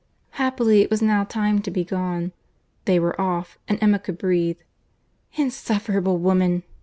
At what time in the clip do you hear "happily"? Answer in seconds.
0.31-0.81